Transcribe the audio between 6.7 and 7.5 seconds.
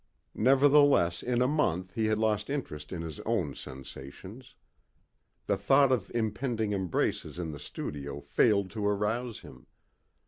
embraces